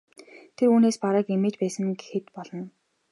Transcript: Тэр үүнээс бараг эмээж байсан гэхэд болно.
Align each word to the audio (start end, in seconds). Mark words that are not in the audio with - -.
Тэр 0.55 0.67
үүнээс 0.73 0.97
бараг 1.03 1.25
эмээж 1.35 1.55
байсан 1.59 1.85
гэхэд 1.99 2.25
болно. 2.35 2.63